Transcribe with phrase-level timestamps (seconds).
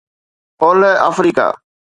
[0.63, 1.47] اولهه آفريڪا